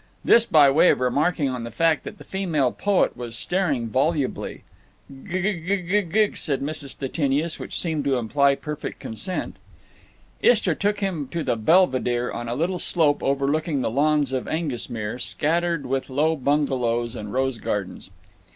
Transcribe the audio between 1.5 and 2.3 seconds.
the fact that the